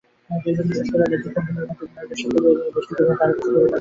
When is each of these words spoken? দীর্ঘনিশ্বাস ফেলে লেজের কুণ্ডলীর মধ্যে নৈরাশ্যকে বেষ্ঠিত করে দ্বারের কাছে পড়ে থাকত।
দীর্ঘনিশ্বাস 0.43 0.87
ফেলে 0.91 1.05
লেজের 1.11 1.31
কুণ্ডলীর 1.35 1.67
মধ্যে 1.69 1.85
নৈরাশ্যকে 1.87 2.39
বেষ্ঠিত 2.73 2.97
করে 2.97 3.09
দ্বারের 3.09 3.35
কাছে 3.35 3.47
পড়ে 3.47 3.59
থাকত। 3.59 3.67